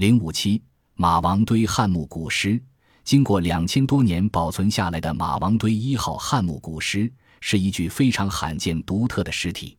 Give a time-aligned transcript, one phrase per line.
[0.00, 0.62] 零五七
[0.94, 2.58] 马王堆汉墓古尸，
[3.04, 9.76] 经过两千多年保存下来的马王堆一号汉墓古尸，是一具非常罕见独特的尸体。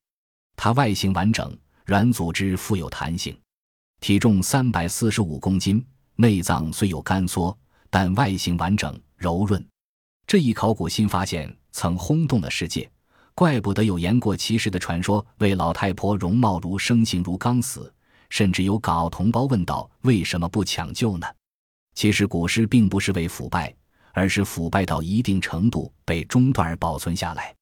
[0.55, 3.35] 它外形完整，软组织富有弹性，
[3.99, 5.83] 体重三百四十五公斤，
[6.17, 7.57] 内脏虽有干缩，
[7.89, 9.67] 但外形完整柔润。
[10.27, 12.87] 这一考古新发现曾轰动了世界，
[13.33, 17.91] 怪不得有言过其实的传说，为老太婆容貌如生形如刚死。
[18.31, 21.27] 甚至有港澳同胞问道：“为什么不抢救呢？”
[21.93, 23.75] 其实古尸并不是为腐败，
[24.13, 27.53] 而是腐败到一定程度被中断而保存下来。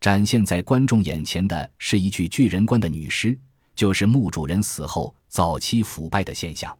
[0.00, 3.38] 展现在观众眼前的是一具巨人棺的女尸，
[3.76, 6.76] 就是墓主人死后早期腐败的现象。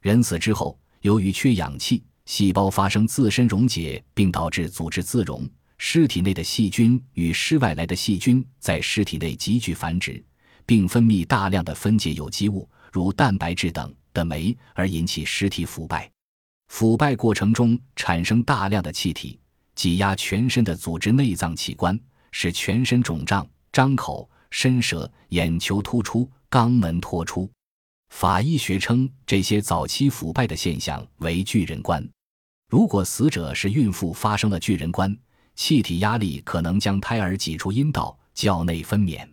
[0.00, 10.22] 人死之后，由于缺氧气，细胞发生自身溶解，并导致组织自溶，尸体内的细菌与尸外来的细菌在尸体内急剧繁殖。
[10.66, 16.10] 并分泌大量的分解有机物，如蛋白质等的酶，而引起尸体腐败。
[16.68, 19.38] 腐败过程中产生大量的气体，
[19.74, 21.98] 挤压全身的组织、内脏器官，
[22.30, 27.50] 使全身肿胀、张口、伸舌、眼球突出、肛门脱出。
[28.10, 32.06] 法医学称这些早期腐败的现象为巨人观。
[32.68, 35.14] 如果死者是孕妇，发生了巨人观，
[35.54, 39.26] 气体压力可能将胎儿挤出阴道，较内分娩。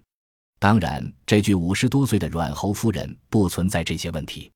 [0.60, 4.52] 当然，这具五十多岁的阮侯夫人不存在这些问题。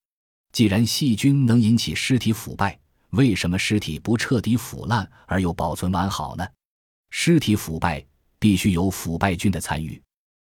[0.52, 2.78] 既然细菌能引起尸体腐败，
[3.12, 6.46] 为什么尸体不彻底腐烂而又保存完好呢？
[7.10, 8.06] 尸体腐败
[8.38, 10.02] 必须有腐败菌的参与，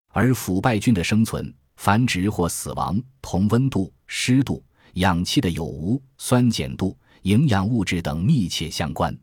[0.10, 9.16] 而腐败菌的生存、繁殖或死亡同温度、湿度、氧气的有无、酸碱度、营养物质等密切相关。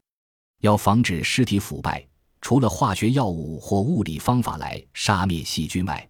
[0.61, 2.07] 要防止尸体腐败，
[2.41, 6.10] 除了化学药物或物理方法来杀灭细菌外，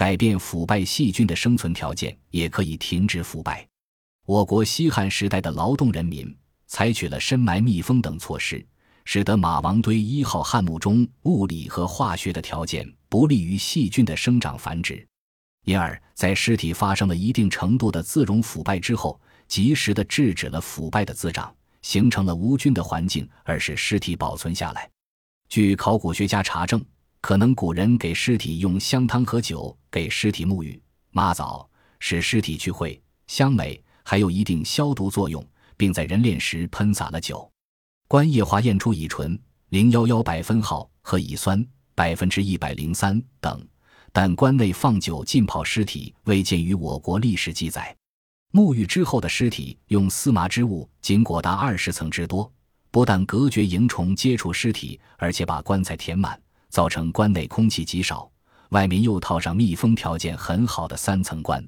[0.00, 3.68] 改变腐败细菌的生存条件，也可以停止腐败。
[4.24, 6.34] 我国西汉时代的劳动人民
[6.66, 8.66] 采取了深埋密封等措施，
[9.04, 15.06] 使得马王堆一号汉墓中物理和化学的条件不利于细菌的生长繁殖，
[15.66, 24.88] 因而，在尸体发生了一定程度的自溶腐败之后，及时的制止了腐败的滋长，形成了无菌的环境，而使尸体保存下来。
[25.50, 26.82] 据考古学家查证。
[27.20, 37.48] 可能古人给尸体用香汤和酒给尸体沐浴、抹澡，使尸体去秽香美，还有一定消毒作用，并在人殓时喷洒了酒。
[38.08, 39.38] 官液化验出乙醇
[39.68, 41.64] 零幺幺百分号和乙酸
[41.94, 43.64] 百分之一百零三等，
[44.12, 47.94] 但棺内放酒浸泡尸体未见于我国历史记载。
[48.52, 52.50] 沐浴之后的尸体用丝麻织物仅裹达二十层之多，
[52.90, 56.40] 不但隔绝蝇虫接触尸体，而且把棺材填满。
[56.70, 58.30] 造成棺内空气极少，
[58.70, 61.62] 外面又套上密封条件很好的三层棺，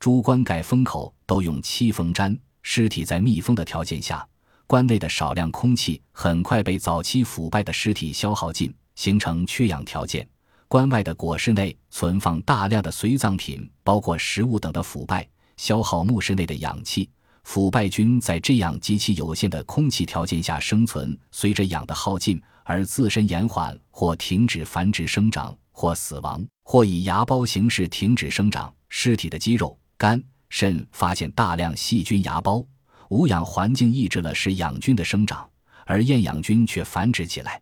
[0.00, 2.36] 诸棺盖封口都用漆封粘。
[2.62, 4.26] 尸体在密封的条件下，
[4.66, 10.28] 棺内的少量空气很快被早期腐败的尸体消耗尽，形成缺氧条件。
[10.68, 15.26] 棺外的椁室内存放大量的随葬品，包括食物等的腐败，
[15.56, 17.08] 消耗墓室内的氧气。
[17.42, 22.40] 腐败菌在这样极其有限的空气条件下生存，随着氧的耗尽。
[22.62, 28.72] 而自身延缓或停止繁殖生长，或死亡，或以芽孢形式停止生长。
[28.88, 32.64] 尸体的肌肉、肝、肾发现大量细菌芽孢，
[33.08, 35.48] 无氧环境抑制了使氧菌的生长，
[35.84, 37.60] 而厌氧菌却繁殖起来，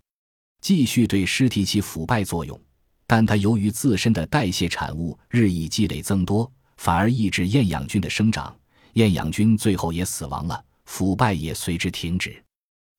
[0.60, 2.60] 继续对尸体起腐败作用。
[3.06, 8.54] 但它由于自身的代谢产物日益积累增多，反而抑制厌氧菌的生长，
[8.98, 12.42] 厌氧菌最后也死亡了，腐败也随之停止。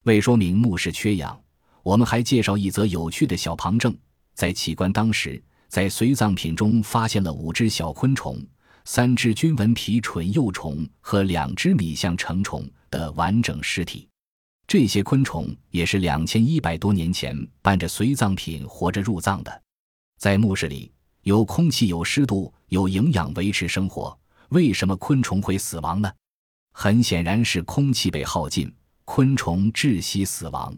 [0.06, 1.38] 为说明墓室缺氧。
[1.84, 3.94] 我们还介绍一则有趣的小旁证：
[4.34, 8.42] 在起棺当时，在随葬品中发现了五只小昆虫、
[8.86, 14.08] 三只菌纹皮蠢幼虫和两只米象成虫的完整尸体。
[14.68, 19.62] 这些昆虫也是两千一百多年前伴着随葬品活着入葬的。
[20.18, 20.90] 在墓室里，
[21.24, 24.18] 有空气、有湿度、有营养维持生活，
[24.50, 26.12] 为什么昆虫会死亡呢？
[26.72, 28.73] 很显然是空气被耗尽，
[29.06, 30.76] 昆虫窒息死亡。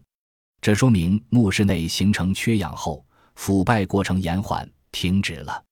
[0.61, 3.05] 这说明墓室内形成缺氧后，
[3.35, 5.63] 腐败过程延缓停止了，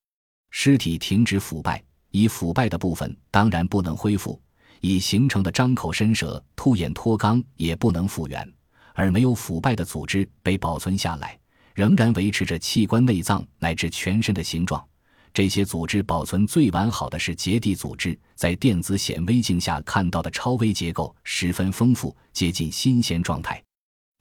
[0.50, 4.40] 尸体停止腐败，已腐败的部分当然不能恢复，
[4.80, 8.50] 已形成的张口伸舌、凸眼脱肛也不能复原，
[8.94, 11.38] 而没有腐败的组织被保存下来，
[11.74, 14.82] 仍然维持着器官内脏乃至全身的形状。
[15.32, 23.62] 这些组织保存最完好的是结缔组织，在电子显微镜下看到的超微结构十分丰富，接近新鲜状态。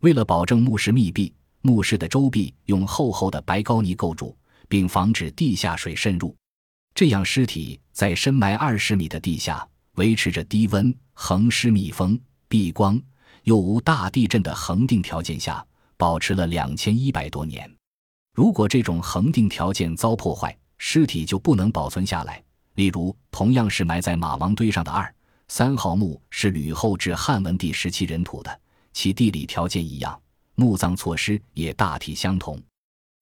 [0.01, 6.35] 为了保证墓室密闭，墓室的周壁用厚厚的白膏泥构筑，并防止地下水渗入，
[6.94, 12.17] 这样尸体在深埋二十米的地下，维持着低温、恒湿密封、
[12.47, 13.01] 避光
[13.44, 15.65] 又无大地震的恒定条件下，
[15.97, 17.69] 保持了两千一百多年。
[18.33, 22.43] 如果这种恒定条件遭破坏，尸体就不能保存下来。
[22.73, 25.13] 例如，同样是埋在马王堆上的二、
[25.47, 28.59] 三号墓是吕后至汉文帝时期人土的，
[28.93, 30.19] 其地理条件一样，
[30.55, 32.59] 墓葬措施也大体相同。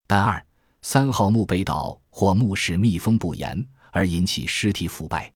[0.06, 0.42] 但二、
[0.81, 5.33] 三号墓被盗或墓室密封不严而引起尸体腐败。